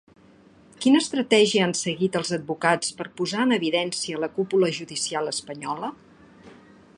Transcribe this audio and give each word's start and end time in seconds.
Quina 0.85 1.01
estratègia 1.03 1.65
han 1.67 1.75
seguit 1.79 2.17
els 2.21 2.31
advocats 2.37 2.95
per 3.01 3.07
posar 3.21 3.45
en 3.49 3.53
evidència 3.59 4.23
la 4.25 4.31
cúpula 4.39 4.71
judicial 4.79 5.31
espanyola? 5.35 5.93